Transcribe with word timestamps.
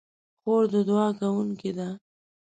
خور 0.41 0.63
د 0.71 0.73
دعا 0.87 1.07
کوونکې 1.19 1.71
ده. 1.77 1.89